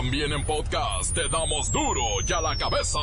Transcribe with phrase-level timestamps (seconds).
[0.00, 2.98] También en podcast te damos duro y a la cabeza.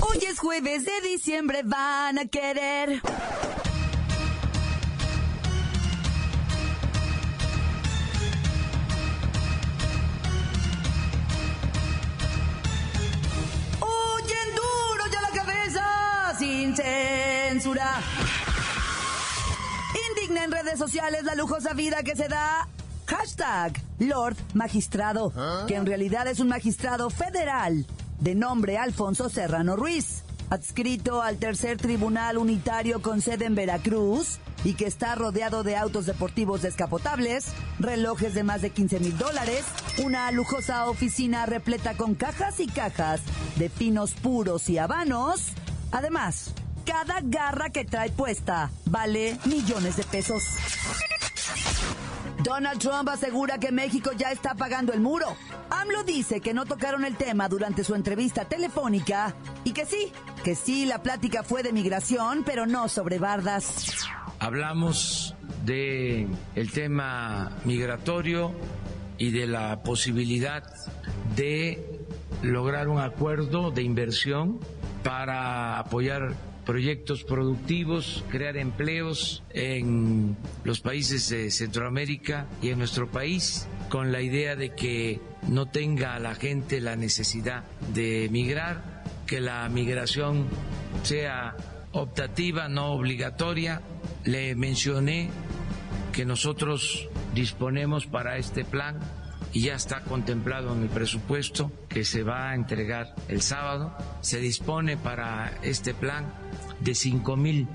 [0.00, 3.02] Hoy es jueves de diciembre, van a querer.
[13.80, 18.00] Oyen duro y a la cabeza, sin censura.
[20.08, 22.68] Indigna en redes sociales la lujosa vida que se da
[23.06, 25.32] Hashtag Lord Magistrado,
[25.66, 27.86] que en realidad es un magistrado federal
[28.20, 34.74] de nombre Alfonso Serrano Ruiz, adscrito al tercer tribunal unitario con sede en Veracruz y
[34.74, 39.64] que está rodeado de autos deportivos descapotables, relojes de más de 15 mil dólares,
[40.02, 43.20] una lujosa oficina repleta con cajas y cajas
[43.56, 45.48] de pinos puros y habanos.
[45.92, 46.52] Además,
[46.86, 50.42] cada garra que trae puesta vale millones de pesos.
[52.44, 55.34] Donald Trump asegura que México ya está pagando el muro.
[55.70, 60.12] AMLO dice que no tocaron el tema durante su entrevista telefónica y que sí,
[60.44, 63.96] que sí, la plática fue de migración, pero no sobre bardas.
[64.38, 68.52] Hablamos de el tema migratorio
[69.16, 70.64] y de la posibilidad
[71.34, 72.04] de
[72.42, 74.60] lograr un acuerdo de inversión
[75.02, 76.34] para apoyar
[76.64, 84.20] proyectos productivos, crear empleos en los países de Centroamérica y en nuestro país, con la
[84.20, 90.46] idea de que no tenga la gente la necesidad de emigrar, que la migración
[91.02, 91.56] sea
[91.92, 93.82] optativa, no obligatoria.
[94.24, 95.30] Le mencioné
[96.12, 98.98] que nosotros disponemos para este plan
[99.54, 103.96] y ya está contemplado en el presupuesto que se va a entregar el sábado.
[104.20, 106.34] Se dispone para este plan
[106.80, 107.68] de 5 mil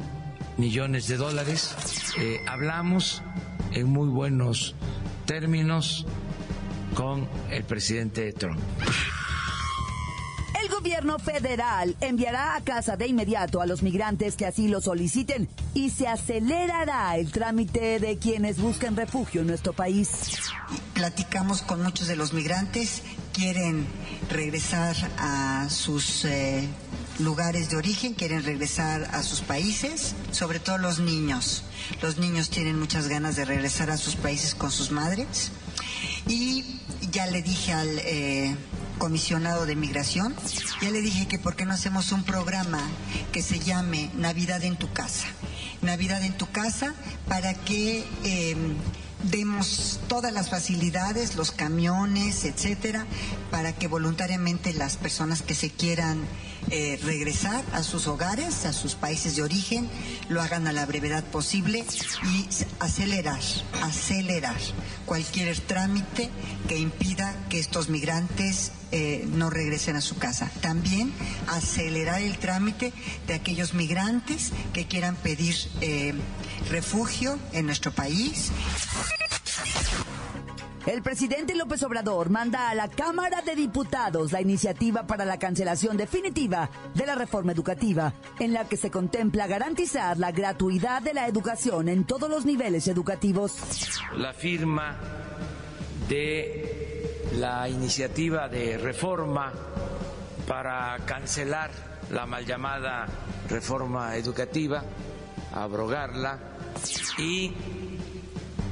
[0.57, 1.73] millones de dólares.
[2.19, 3.23] Eh, hablamos
[3.71, 4.75] en muy buenos
[5.25, 6.05] términos
[6.95, 8.59] con el presidente Trump.
[10.69, 15.49] El gobierno federal enviará a casa de inmediato a los migrantes que así lo soliciten
[15.73, 20.09] y se acelerará el trámite de quienes busquen refugio en nuestro país.
[20.93, 23.01] Platicamos con muchos de los migrantes,
[23.33, 23.87] quieren
[24.29, 26.67] regresar a sus eh,
[27.17, 31.63] lugares de origen, quieren regresar a sus países, sobre todo los niños.
[32.03, 35.51] Los niños tienen muchas ganas de regresar a sus países con sus madres.
[36.27, 36.79] Y
[37.11, 38.55] ya le dije al eh,
[38.99, 40.35] comisionado de migración,
[40.81, 42.81] ya le dije que por qué no hacemos un programa
[43.31, 45.25] que se llame Navidad en tu casa.
[45.81, 46.93] Navidad en tu casa
[47.27, 48.75] para que em,
[49.23, 53.05] demos todas las facilidades, los camiones, etcétera,
[53.49, 56.19] para que voluntariamente las personas que se quieran
[56.71, 59.89] eh, regresar a sus hogares, a sus países de origen,
[60.29, 61.83] lo hagan a la brevedad posible
[62.23, 62.47] y
[62.79, 63.41] acelerar,
[63.81, 64.59] acelerar
[65.05, 66.29] cualquier trámite
[66.67, 70.51] que impida que estos migrantes eh, no regresen a su casa.
[70.61, 71.13] También
[71.47, 72.93] acelerar el trámite
[73.27, 76.13] de aquellos migrantes que quieran pedir eh,
[76.69, 78.51] refugio en nuestro país.
[80.85, 85.97] El presidente López Obrador manda a la Cámara de Diputados la iniciativa para la cancelación
[85.97, 91.27] definitiva de la reforma educativa, en la que se contempla garantizar la gratuidad de la
[91.27, 93.57] educación en todos los niveles educativos.
[94.15, 94.97] La firma
[96.07, 99.51] de la iniciativa de reforma
[100.47, 101.71] para cancelar
[102.11, 103.05] la mal llamada
[103.49, 104.83] reforma educativa,
[105.53, 106.39] abrogarla
[107.17, 107.53] y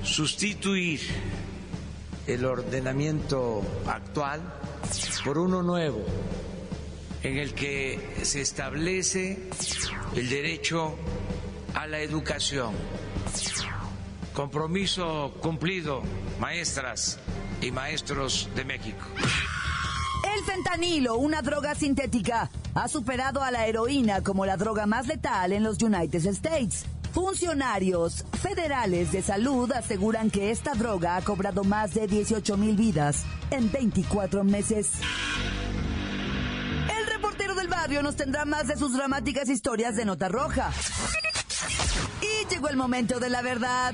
[0.04, 1.02] sustituir
[2.28, 4.42] el ordenamiento actual
[5.24, 6.06] por uno nuevo
[7.24, 9.50] en el que se establece
[10.16, 10.96] el derecho
[11.74, 12.74] a la educación.
[14.34, 16.04] Compromiso cumplido,
[16.40, 17.20] maestras
[17.62, 19.06] y maestros de México.
[20.36, 25.54] El fentanilo, una droga sintética, ha superado a la heroína como la droga más letal
[25.54, 26.86] en los United States.
[27.14, 33.24] Funcionarios federales de salud aseguran que esta droga ha cobrado más de 18 mil vidas
[33.52, 34.92] en 24 meses.
[37.00, 40.72] El reportero del barrio nos tendrá más de sus dramáticas historias de nota roja.
[42.50, 43.94] Llegó el momento de la verdad.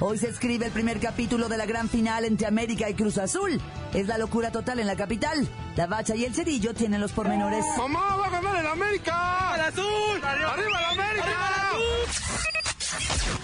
[0.00, 3.60] Hoy se escribe el primer capítulo de la gran final entre América y Cruz Azul.
[3.94, 5.48] Es la locura total en la capital.
[5.76, 7.64] La bacha y el cerillo tienen los pormenores.
[7.78, 9.52] ¡Mamá, va a ganar el América!
[9.54, 10.20] ¡El azul!
[10.22, 11.70] ¡Arriba, el América!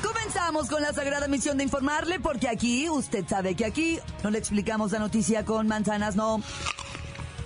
[0.02, 4.38] Comenzamos con la sagrada misión de informarle, porque aquí, usted sabe que aquí no le
[4.38, 6.42] explicamos la noticia con manzanas, no.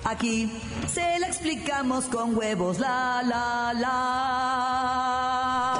[0.05, 0.51] Aquí
[0.93, 5.80] se la explicamos con huevos, la, la, la.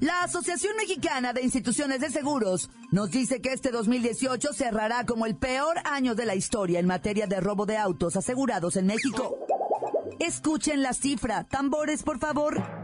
[0.00, 5.36] La Asociación Mexicana de Instituciones de Seguros nos dice que este 2018 cerrará como el
[5.36, 9.38] peor año de la historia en materia de robo de autos asegurados en México.
[10.18, 11.44] Escuchen la cifra.
[11.44, 12.79] Tambores, por favor.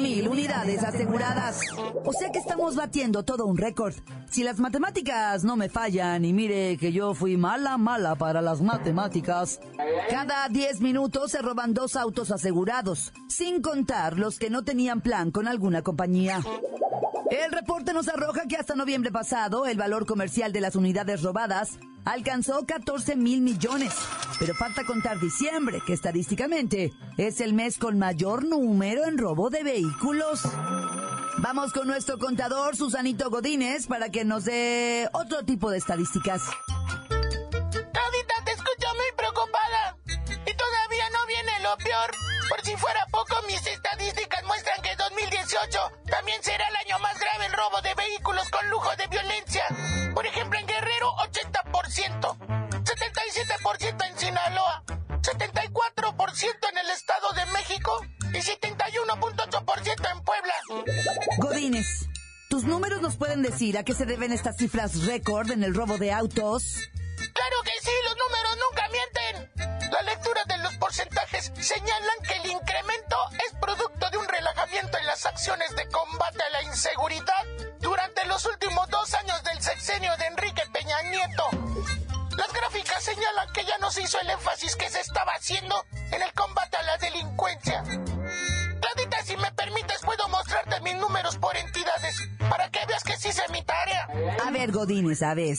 [0.00, 1.60] Mil unidades aseguradas.
[2.04, 3.94] O sea que estamos batiendo todo un récord.
[4.30, 8.60] Si las matemáticas no me fallan, y mire que yo fui mala, mala para las
[8.60, 9.60] matemáticas,
[10.08, 15.30] cada 10 minutos se roban dos autos asegurados, sin contar los que no tenían plan
[15.30, 16.40] con alguna compañía.
[17.30, 21.78] El reporte nos arroja que hasta noviembre pasado el valor comercial de las unidades robadas
[22.04, 23.92] alcanzó 14 mil millones.
[24.38, 29.62] Pero falta contar diciembre, que estadísticamente es el mes con mayor número en robo de
[29.62, 30.42] vehículos.
[31.38, 36.42] Vamos con nuestro contador Susanito Godínez para que nos dé otro tipo de estadísticas.
[37.08, 39.96] Claudita, te escucho muy preocupada.
[40.06, 42.10] Y todavía no viene lo peor.
[42.48, 45.78] Por si fuera poco, mis estadísticas muestran que 2018
[46.10, 49.64] también será el año más grave en robo de vehículos con lujo de violencia.
[50.14, 50.69] Por ejemplo, en Guerrero, 80%,
[51.90, 57.90] 77% en Sinaloa, 74% en el Estado de México
[58.32, 60.54] y 71.8% en Puebla.
[61.38, 62.06] Godínez,
[62.48, 65.98] ¿tus números nos pueden decir a qué se deben estas cifras récord en el robo
[65.98, 66.79] de autos?
[95.30, 95.56] A ver.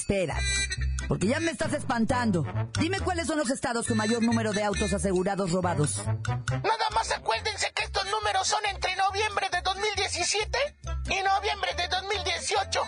[1.07, 2.45] Porque ya me estás espantando.
[2.79, 6.03] Dime cuáles son los estados con mayor número de autos asegurados robados.
[6.05, 10.57] Nada más acuérdense que estos números son entre noviembre de 2017
[11.05, 12.83] y noviembre de 2018.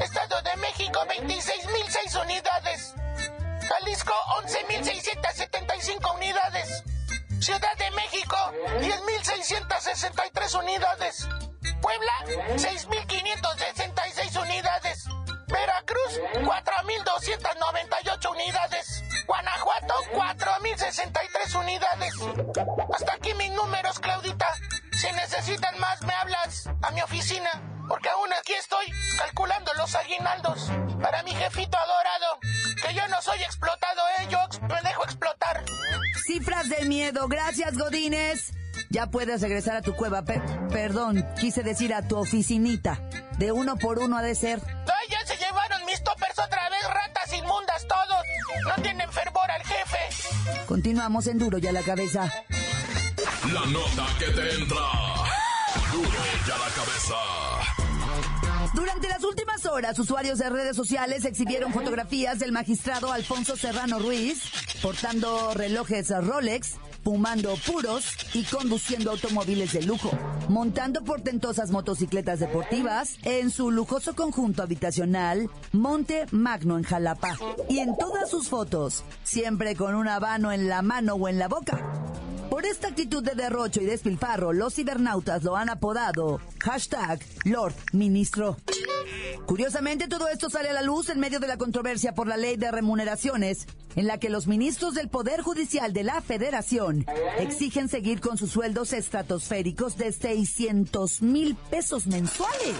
[0.00, 2.94] Estado de México, 26.006 unidades.
[3.68, 4.12] Jalisco,
[4.42, 6.82] 11.675 unidades.
[7.40, 8.36] Ciudad de México,
[8.80, 11.28] 10.663 unidades.
[11.80, 12.12] Puebla,
[12.56, 15.03] 6.566 unidades.
[15.54, 19.04] Veracruz, 4.298 unidades.
[19.26, 22.14] Guanajuato, 4.063 unidades.
[22.94, 24.46] Hasta aquí mis números, Claudita.
[24.92, 27.50] Si necesitan más, me hablas a mi oficina.
[27.88, 28.86] Porque aún aquí estoy
[29.18, 30.70] calculando los aguinaldos
[31.02, 32.38] para mi jefito adorado.
[32.82, 34.26] Que yo no soy explotado, ¿eh?
[34.30, 35.62] Yo me dejo explotar.
[36.26, 37.28] Cifras de miedo.
[37.28, 38.52] Gracias, Godínez.
[38.90, 40.22] Ya puedes regresar a tu cueva.
[40.22, 40.40] Pe-
[40.70, 42.98] perdón, quise decir a tu oficinita.
[43.38, 44.60] De uno por uno ha de ser.
[44.66, 44.93] ¡Ay,
[50.66, 52.30] Continuamos en duro y a la cabeza.
[53.52, 54.76] La nota que te entra.
[55.92, 56.08] Duro
[56.46, 57.14] y a la cabeza.
[58.74, 64.50] Durante las últimas horas, usuarios de redes sociales exhibieron fotografías del magistrado Alfonso Serrano Ruiz
[64.82, 70.10] portando relojes Rolex, fumando puros y conduciendo automóviles de lujo,
[70.48, 77.36] montando portentosas motocicletas deportivas en su lujoso conjunto habitacional Monte Magno en Jalapa.
[77.68, 81.48] Y en todas sus fotos, siempre con un habano en la mano o en la
[81.48, 81.78] boca.
[82.48, 88.56] Por esta actitud de derrocho y despilfarro, los cibernautas lo han apodado hashtag Lord Ministro.
[89.46, 92.56] Curiosamente, todo esto sale a la luz en medio de la controversia por la ley
[92.56, 97.06] de remuneraciones, en la que los ministros del Poder Judicial de la Federación
[97.38, 102.76] exigen seguir con sus sueldos estratosféricos de 600 mil pesos mensuales.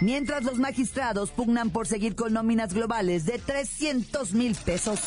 [0.00, 5.00] Mientras los magistrados pugnan por seguir con nóminas globales de 300 mil pesos.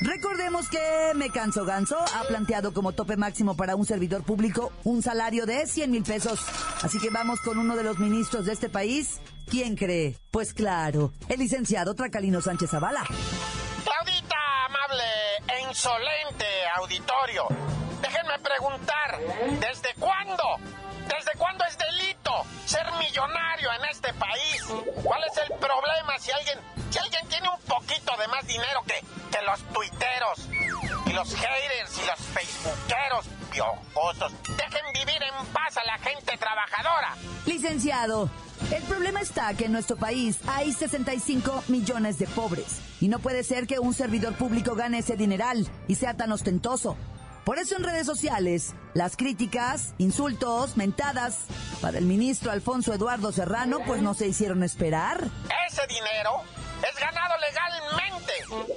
[0.00, 0.80] Recordemos que
[1.14, 5.66] Me Canso Ganso ha planteado como tope máximo para un servidor público un salario de
[5.66, 6.40] 100 mil pesos.
[6.82, 9.20] Así que vamos con uno de los ministros de este país.
[9.48, 10.16] ¿Quién cree?
[10.30, 13.04] Pues claro, el licenciado Tracalino Sánchez Zavala.
[14.94, 16.46] E insolente
[16.76, 17.46] auditorio,
[18.02, 19.18] déjenme preguntar,
[19.58, 20.44] ¿desde cuándo?
[21.06, 24.62] ¿Desde cuándo es delito ser millonario en este país?
[25.02, 26.58] ¿Cuál es el problema si alguien,
[26.90, 29.02] si alguien tiene un poquito de más dinero que,
[29.34, 30.40] que los tuiteros
[31.06, 34.32] y los haters y los facebookeros piojosos?
[34.56, 37.14] Dejen vivir en paz a trabajadora.
[37.46, 38.30] Licenciado,
[38.74, 43.44] el problema está que en nuestro país hay 65 millones de pobres y no puede
[43.44, 46.96] ser que un servidor público gane ese dineral y sea tan ostentoso.
[47.44, 51.40] Por eso en redes sociales, las críticas, insultos, mentadas
[51.80, 55.28] para el ministro Alfonso Eduardo Serrano pues no se hicieron esperar.
[55.68, 56.42] Ese dinero
[56.82, 58.32] es ganado legalmente.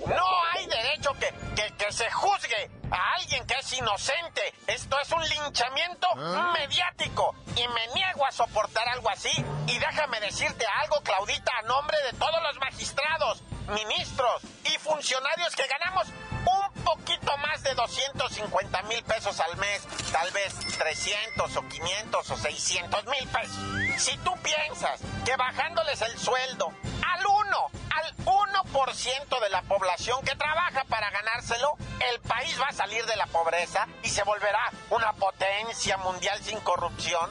[0.08, 1.34] No hay derecho que,
[1.78, 4.54] que, se juzgue a alguien que es inocente.
[4.68, 6.54] Esto es un linchamiento ¿Ah?
[6.54, 9.32] mediático y me niego a soportar algo así.
[9.68, 15.68] Y déjame decirte algo, Claudita, a nombre de todos los magistrados, ministros y funcionarios que
[15.68, 16.08] ganamos
[16.46, 22.38] un poquito más de 250 mil pesos al mes, tal vez 300 o 500 o
[22.38, 24.02] 600 mil pesos.
[24.02, 26.72] Si tú piensas que bajándoles el sueldo
[27.04, 31.78] al 1, al 1% de la población que trabaja para ganárselo,
[32.12, 36.60] el país va a salir de la pobreza y se volverá una potencia mundial sin
[36.62, 37.30] corrupción,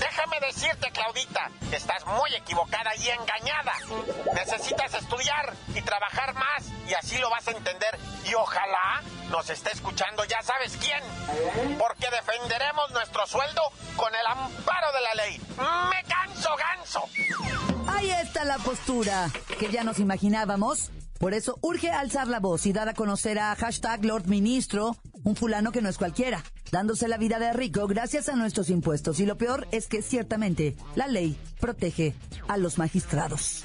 [0.00, 3.74] Déjame decirte, Claudita, que estás muy equivocada y engañada.
[4.32, 7.98] Necesitas estudiar y trabajar más y así lo vas a entender.
[8.24, 11.02] Y ojalá nos esté escuchando ya sabes quién.
[11.78, 13.62] Porque defenderemos nuestro sueldo
[13.96, 15.40] con el amparo de la ley.
[15.90, 17.69] ¡Me canso, ganso!
[17.86, 20.90] Ahí está la postura que ya nos imaginábamos.
[21.18, 25.36] Por eso urge alzar la voz y dar a conocer a hashtag Lord Ministro, un
[25.36, 29.20] fulano que no es cualquiera dándose la vida de rico gracias a nuestros impuestos.
[29.20, 32.14] Y lo peor es que ciertamente la ley protege
[32.48, 33.64] a los magistrados.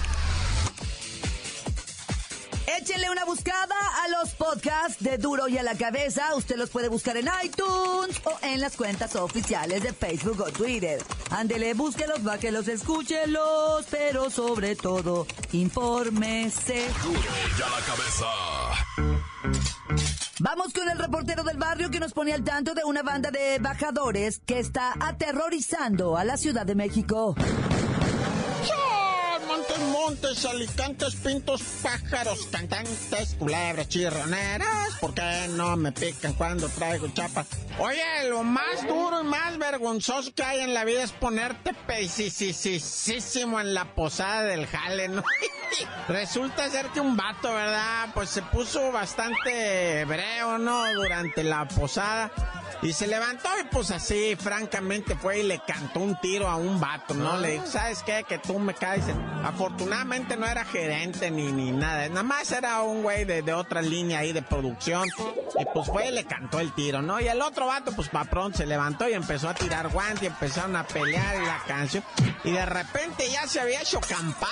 [2.81, 6.35] Échenle una buscada a los podcasts de Duro y a la Cabeza.
[6.35, 10.99] Usted los puede buscar en iTunes o en las cuentas oficiales de Facebook o Twitter.
[11.29, 16.87] Ándele, búsquelos, báquelos, escúchelos, pero sobre todo, infórmese.
[17.03, 18.25] Duro y a la Cabeza.
[20.39, 23.59] Vamos con el reportero del barrio que nos pone al tanto de una banda de
[23.59, 27.35] bajadores que está aterrorizando a la Ciudad de México.
[28.65, 29.00] Montes,
[30.05, 34.97] montes, alicantes, pintos, pájaros, cantantes, culebras, chirroneras.
[34.99, 37.45] ¿Por qué no me pican cuando traigo chapa?
[37.77, 43.59] Oye, lo más duro y más vergonzoso que hay en la vida es ponerte pesisísimo
[43.59, 45.23] en la posada del jale, ¿no?
[46.07, 48.09] Resulta ser que un vato, ¿verdad?
[48.13, 50.91] Pues se puso bastante hebreo, ¿no?
[50.93, 52.31] Durante la posada
[52.81, 56.79] y se levantó y pues así, francamente, fue y le cantó un tiro a un
[56.79, 57.37] vato, ¿no?
[57.37, 58.25] Le dijo, ¿sabes qué?
[58.27, 59.05] Que tú me caes.
[59.43, 62.07] Afortunadamente no era gerente ni, ni nada.
[62.09, 65.07] Nada más era un güey de, de, otra línea ahí de producción.
[65.59, 67.21] Y pues fue y le cantó el tiro, ¿no?
[67.21, 70.27] Y el otro vato, pues pa' pronto se levantó y empezó a tirar guante y
[70.29, 72.03] empezaron a pelear la canción.
[72.43, 74.49] Y de repente ya se había hecho campal.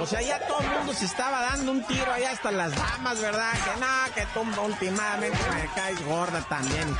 [0.00, 3.20] O sea, ya todo el mundo se estaba dando un tiro ahí hasta las damas,
[3.20, 3.52] ¿verdad?
[3.52, 6.96] Que no, que tú últimamente me caes gorda también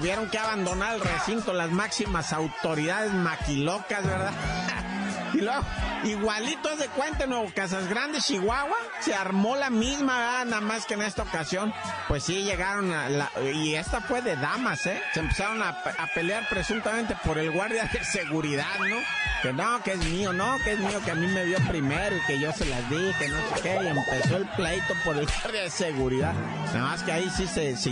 [0.00, 4.32] tuvieron que abandonar el recinto las máximas autoridades maquilocas, ¿verdad?
[5.34, 5.64] Y luego,
[6.04, 11.02] igualito de cuenta, Nuevo Casas Grandes, Chihuahua, se armó la misma, nada más que en
[11.02, 11.72] esta ocasión,
[12.08, 15.00] pues sí llegaron a la, y esta fue de damas, ¿eh?
[15.14, 18.96] Se empezaron a, a pelear presuntamente por el guardia de seguridad, ¿no?
[19.42, 22.16] Que no, que es mío, no, que es mío, que a mí me vio primero
[22.16, 25.16] y que yo se las di, que no sé qué, y empezó el pleito por
[25.16, 26.34] el guardia de seguridad.
[26.74, 27.90] Nada más que ahí sí se, se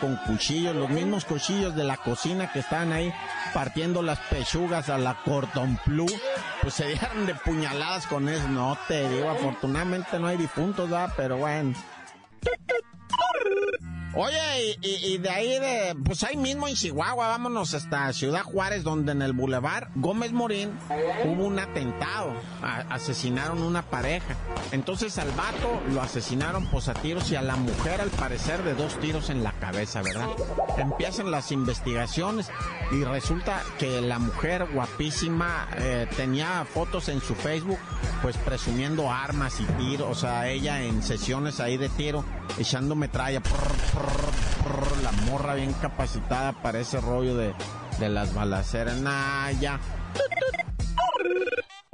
[0.00, 3.12] con cuchillos, los mismos cuchillos de la cocina que estaban ahí
[3.56, 5.80] partiendo las pechugas a la cordon
[6.60, 8.46] pues se dieron de puñaladas con eso.
[8.48, 11.10] No te digo, afortunadamente no hay difuntos, ¿verdad?
[11.16, 11.72] Pero bueno.
[14.14, 19.12] Oye, y, de ahí de, pues ahí mismo en Chihuahua, vámonos hasta Ciudad Juárez, donde
[19.12, 20.70] en el Boulevard Gómez Morín
[21.24, 24.36] hubo un atentado, asesinaron una pareja.
[24.72, 28.98] Entonces al vato lo asesinaron pues tiros y a la mujer al parecer de dos
[29.00, 30.28] tiros en la cabeza, ¿verdad?
[30.76, 32.50] Empiezan las investigaciones
[32.92, 37.78] y resulta que la mujer guapísima eh, tenía fotos en su Facebook,
[38.22, 42.24] pues presumiendo armas y tiros, o sea, ella en sesiones ahí de tiro,
[42.58, 43.40] echando metralla
[45.02, 47.54] la morra bien capacitada para ese rollo de,
[47.98, 48.96] de las balaceras.
[48.96, 49.80] Nah, ya.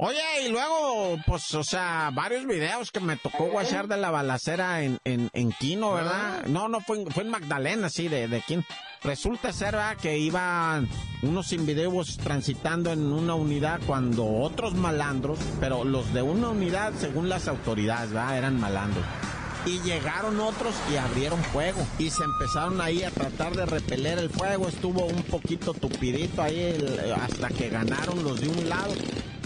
[0.05, 4.83] Oye, y luego, pues, o sea, varios videos que me tocó guachar de la balacera
[4.83, 6.43] en, en, en Quino, ¿verdad?
[6.47, 8.65] No, no, fue, fue en Magdalena, sí, de, de Quino.
[9.01, 9.95] Resulta ser, ¿verdad?
[9.95, 10.89] Que iban
[11.21, 17.29] unos individuos transitando en una unidad cuando otros malandros, pero los de una unidad, según
[17.29, 18.37] las autoridades, ¿verdad?
[18.37, 19.05] Eran malandros
[19.65, 21.85] y llegaron otros y abrieron fuego.
[21.99, 24.67] Y se empezaron ahí a tratar de repeler el fuego.
[24.67, 26.75] Estuvo un poquito tupidito ahí
[27.15, 28.93] hasta que ganaron los de un lado.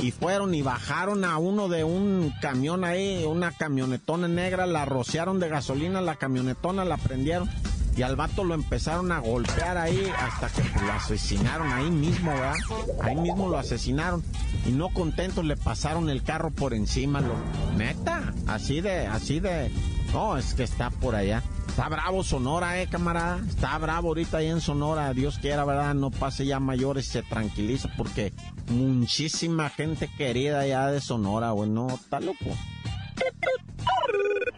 [0.01, 5.39] Y fueron y bajaron a uno de un camión ahí, una camionetona negra, la rociaron
[5.39, 7.49] de gasolina, la camionetona la prendieron.
[7.95, 12.53] Y al vato lo empezaron a golpear ahí hasta que lo asesinaron ahí mismo, ¿verdad?
[13.01, 14.23] Ahí mismo lo asesinaron.
[14.67, 17.33] Y no contentos le pasaron el carro por encima, lo
[17.75, 19.71] neta, así de, así de,
[20.17, 21.43] no, es que está por allá.
[21.67, 23.39] Está bravo Sonora, eh, camarada.
[23.47, 25.13] Está bravo ahorita ahí en Sonora.
[25.13, 25.93] Dios quiera, ¿verdad?
[25.93, 28.33] No pase ya mayores y se tranquiliza porque
[28.69, 31.69] muchísima gente querida ya de Sonora, güey.
[31.69, 32.45] No, está loco.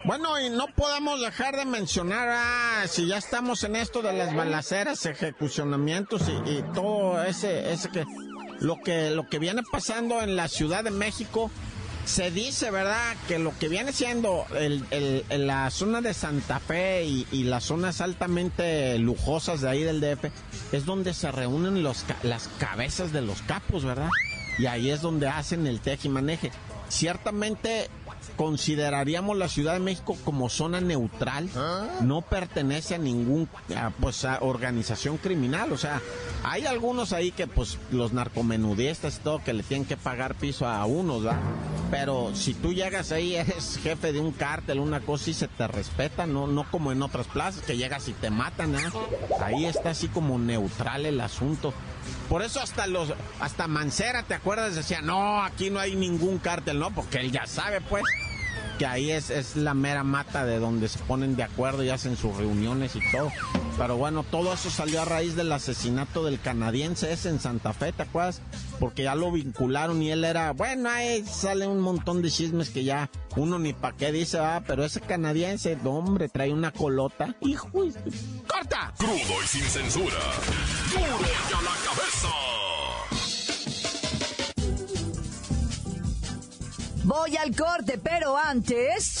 [0.04, 4.34] Bueno, y no podemos dejar de mencionar, ah, si ya estamos en esto de las
[4.34, 8.06] balaceras, ejecucionamientos y, todo ese, ese que,
[8.60, 11.50] lo que, lo que viene pasando en la Ciudad de México,
[12.10, 17.44] se dice, ¿verdad?, que lo que viene siendo el, la zona de Santa Fe y,
[17.44, 20.24] las zonas altamente lujosas de ahí del DF
[20.72, 24.08] es donde se reúnen los, las cabezas de los capos, ¿verdad?
[24.58, 26.50] Y ahí es donde hacen el tejimaneje.
[26.88, 27.88] Ciertamente
[28.36, 31.86] consideraríamos la Ciudad de México como zona neutral, ¿Ah?
[32.02, 33.48] no pertenece a ningún
[34.00, 36.00] pues organización criminal, o sea,
[36.42, 40.66] hay algunos ahí que pues los narcomenudistas y todo que le tienen que pagar piso
[40.66, 41.40] a unos, ¿verdad?
[41.90, 45.66] Pero si tú llegas ahí eres jefe de un cártel, una cosa y se te
[45.66, 48.90] respeta, no no como en otras plazas que llegas y te matan, ¿eh?
[49.40, 51.72] Ahí está así como neutral el asunto.
[52.28, 54.74] Por eso hasta los, hasta Mancera, ¿te acuerdas?
[54.74, 56.90] Decía, no, aquí no hay ningún cártel, ¿no?
[56.90, 58.04] Porque él ya sabe, pues,
[58.78, 62.16] que ahí es, es la mera mata de donde se ponen de acuerdo y hacen
[62.16, 63.30] sus reuniones y todo.
[63.76, 67.92] Pero bueno, todo eso salió a raíz del asesinato del canadiense ese en Santa Fe,
[67.92, 68.42] ¿te acuerdas?
[68.78, 72.84] Porque ya lo vincularon y él era, bueno, ahí sale un montón de chismes que
[72.84, 77.34] ya uno ni pa' qué dice, ah, pero ese canadiense, hombre, trae una colota.
[77.40, 77.70] ¡Hijo!
[78.46, 78.92] ¡Corta!
[78.98, 80.16] Crudo y sin censura.
[87.20, 89.20] Voy al corte, pero antes...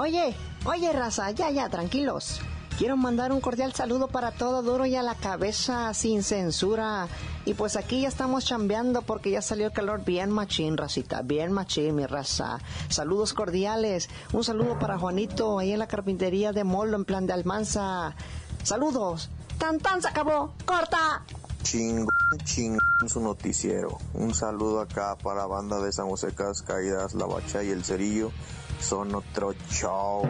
[0.00, 0.34] Oye,
[0.64, 2.40] oye, raza, ya, ya, tranquilos.
[2.78, 7.06] Quiero mandar un cordial saludo para todo duro y a la cabeza, sin censura.
[7.44, 11.20] Y pues aquí ya estamos chambeando porque ya salió el calor bien machín, racita.
[11.20, 12.60] Bien machín, mi raza.
[12.88, 14.08] Saludos cordiales.
[14.32, 18.14] Un saludo para Juanito ahí en la carpintería de Molo en plan de Almanza.
[18.62, 19.28] Saludos.
[19.58, 20.54] Tan tan se acabó.
[20.64, 21.26] Corta.
[21.62, 22.08] Chingón,
[22.44, 23.98] chingón su noticiero.
[24.14, 26.28] Un saludo acá para la banda de San José
[26.66, 28.32] Caídas, La Bacha y El Cerillo.
[28.80, 30.28] Son otro show.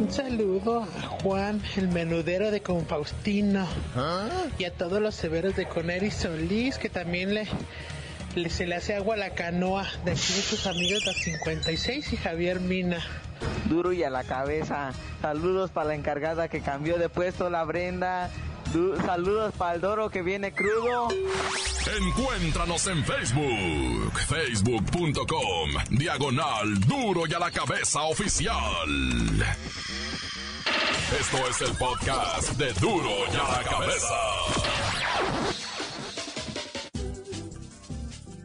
[0.00, 3.66] Un saludo a Juan, el menudero de Confaustino.
[3.94, 4.28] ¿Ah?
[4.58, 7.46] Y a todos los severos de Coneri Solís, que también le,
[8.48, 12.16] se le hace agua a la canoa de aquí de sus amigos de 56 y
[12.16, 12.98] Javier Mina.
[13.68, 14.92] Duro y a la cabeza.
[15.20, 18.30] Saludos para la encargada que cambió de puesto la Brenda
[19.04, 21.08] saludos para el Doro que viene crudo.
[21.98, 28.56] Encuéntranos en Facebook, facebook.com, diagonal Duro y a la cabeza oficial.
[31.18, 34.14] Esto es el podcast de Duro y a la cabeza.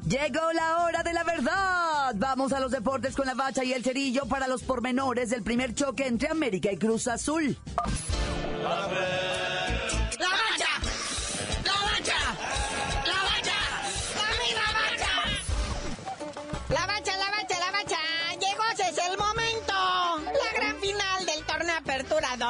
[0.07, 2.13] Llegó la hora de la verdad.
[2.15, 5.73] Vamos a los deportes con la bacha y el cerillo para los pormenores del primer
[5.73, 7.57] choque entre América y Cruz Azul.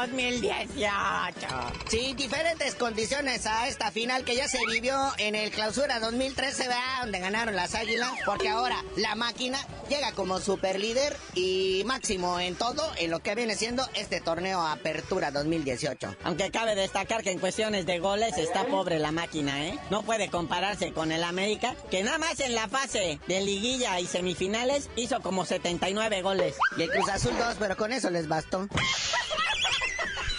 [0.02, 1.48] 2018.
[1.88, 7.02] Sí, diferentes condiciones a esta final que ya se vivió en el Clausura 2013, ¿verdad?
[7.02, 9.58] Donde ganaron las Águilas, porque ahora la máquina
[9.90, 14.62] llega como super líder y máximo en todo en lo que viene siendo este torneo
[14.62, 16.16] Apertura 2018.
[16.24, 19.80] Aunque cabe destacar que en cuestiones de goles está pobre la máquina, ¿eh?
[19.90, 24.08] No puede compararse con el América, que nada más en la fase de liguilla y
[24.08, 26.56] semifinales hizo como 79 goles.
[26.78, 28.68] Y el Cruz Azul 2, pero con eso les bastó.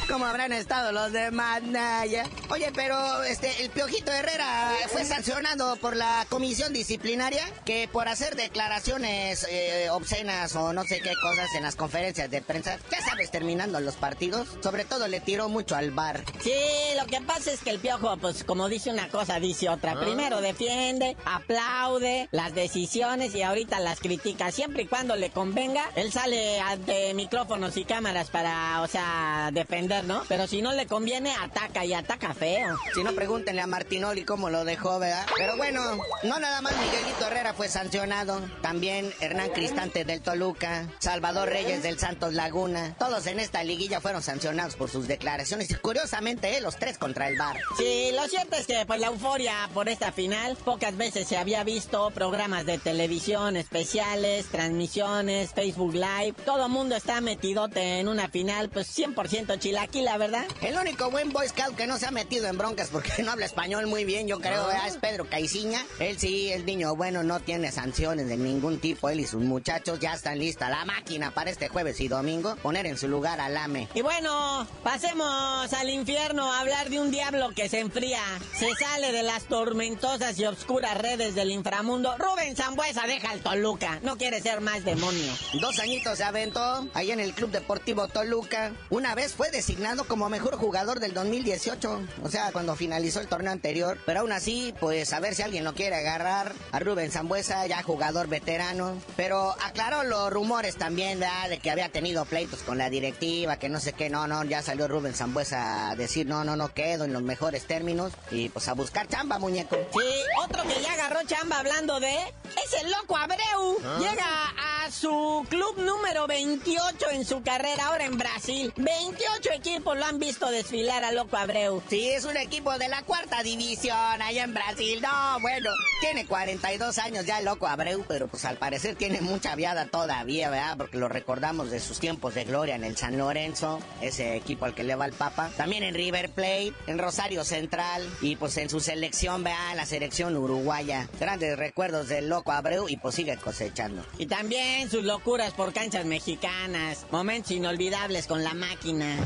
[0.08, 2.24] ¿Cómo habrán estado los demás, Naya?
[2.50, 8.36] Oye, pero este, el Piojito Herrera fue sancionado por la comisión disciplinaria que por hacer
[8.36, 13.32] declaraciones eh, obscenas o no sé qué cosas en las conferencias de prensa, ya sabes,
[13.32, 16.24] terminando los partidos, sobre todo le tiró mucho al bar.
[16.40, 16.54] Sí,
[16.98, 19.92] lo que pasa es que el Piojo, pues como dice una cosa, dice otra.
[19.92, 20.00] Ah.
[20.00, 24.52] Primero defiende, aplaude las decisiones y ahorita las critica.
[24.52, 29.95] Siempre y cuando le convenga, él sale ante micrófonos y cámaras para, o sea, defender,
[30.04, 30.22] ¿no?
[30.28, 32.76] Pero si no le conviene, ataca y ataca feo.
[32.94, 35.26] Si no, pregúntenle a Martinoli cómo lo dejó, ¿verdad?
[35.36, 35.80] Pero bueno,
[36.22, 41.98] no nada más Miguelito Herrera fue sancionado, también Hernán Cristante del Toluca, Salvador Reyes del
[41.98, 46.76] Santos Laguna, todos en esta liguilla fueron sancionados por sus declaraciones y curiosamente, eh, los
[46.76, 47.56] tres contra el bar.
[47.76, 51.64] Sí, lo cierto es que pues la euforia por esta final, pocas veces se había
[51.64, 58.68] visto programas de televisión especiales, transmisiones, Facebook Live, todo mundo está metidote en una final,
[58.68, 60.44] pues 100% chilaquila, ¿verdad?
[60.62, 63.46] El único buen Boy Scout que no se ha metido en broncas porque no habla
[63.46, 64.88] español muy bien, yo creo, ¿verdad?
[64.88, 65.84] es Pedro Caiciña.
[65.98, 69.08] Él sí, el niño bueno, no tiene sanciones de ningún tipo.
[69.08, 70.70] Él y sus muchachos ya están listas.
[70.70, 73.88] La máquina para este jueves y domingo, poner en su lugar al AME.
[73.94, 78.22] Y bueno, pasemos al infierno a hablar de un diablo que se enfría.
[78.58, 82.16] Se sale de las tormentosas y obscuras redes del inframundo.
[82.18, 84.00] Rubén Zambuesa deja el Toluca.
[84.02, 85.32] No quiere ser más demonio.
[85.60, 88.72] Dos añitos se aventó ahí en el Club Deportivo Toluca.
[88.90, 92.00] Una vez fue designado como mejor jugador del 2018.
[92.22, 93.98] O sea, cuando finalizó el torneo anterior.
[94.06, 96.54] Pero aún así, pues a ver si alguien lo quiere agarrar.
[96.72, 98.96] A Rubén Zambuesa, ya jugador veterano.
[99.16, 101.50] Pero aclaró los rumores también, ¿verdad?
[101.50, 104.08] De que había tenido pleitos con la directiva, que no sé qué.
[104.08, 107.66] No, no, ya salió Rubén Zambuesa a decir, no, no, no quedo en los mejores
[107.66, 108.14] términos.
[108.30, 109.76] Y pues a buscar chamba, muñeco.
[109.92, 110.08] Sí,
[110.42, 112.14] otro que ya agarró chamba hablando de...
[112.14, 113.76] Es el loco Abreu.
[113.98, 118.72] Llega a su club número 28 en su carrera ahora en Brasil.
[118.76, 121.82] 28 equipos lo han visto desfilar a loco Abreu.
[121.88, 125.00] Sí, es un equipo de la cuarta división allá en Brasil.
[125.02, 125.70] No, bueno,
[126.00, 130.50] tiene 42 años ya el loco Abreu, pero pues al parecer tiene mucha viada todavía,
[130.50, 130.76] ¿verdad?
[130.76, 134.74] Porque lo recordamos de sus tiempos de gloria en el San Lorenzo, ese equipo al
[134.74, 135.50] que le va el Papa.
[135.56, 139.76] También en River Plate, en Rosario Central y pues en su selección, ¿verdad?
[139.76, 141.08] La selección uruguaya.
[141.18, 144.04] Grandes recuerdos del loco Abreu y pues sigue cosechando.
[144.18, 147.06] Y también sus locuras por canchas mexicanas.
[147.10, 149.16] Momentos inolvidables con la máquina.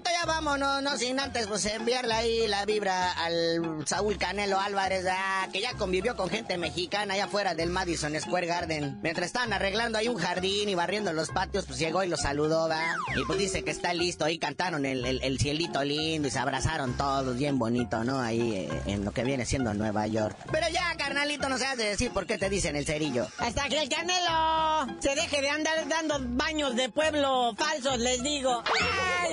[0.00, 5.48] Ya vámonos, no sin antes pues enviarle ahí la vibra al Saúl Canelo Álvarez, ah,
[5.52, 9.00] que ya convivió con gente mexicana allá afuera del Madison Square Garden.
[9.02, 12.68] Mientras estaban arreglando ahí un jardín y barriendo los patios, pues llegó y lo saludó,
[12.68, 12.94] va.
[13.16, 16.38] Y pues dice que está listo, ahí cantaron el, el- el cielito lindo y se
[16.38, 18.20] abrazaron todos, bien bonito, ¿no?
[18.20, 20.36] Ahí eh, en lo que viene siendo Nueva York.
[20.52, 23.26] Pero ya, carnalito, no sabes de decir por qué te dicen el cerillo.
[23.38, 28.62] Hasta que el Canelo se deje de andar dando baños de pueblo falsos, les digo.
[28.66, 29.32] Ay.